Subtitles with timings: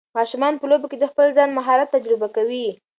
[0.17, 2.67] ماشومان په لوبو کې د خپل ځان مهارت تجربه کوي.